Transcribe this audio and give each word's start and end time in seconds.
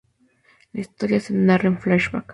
La 0.73 0.81
historia 0.81 1.19
se 1.19 1.31
narra 1.35 1.67
en 1.67 1.77
flashback. 1.79 2.25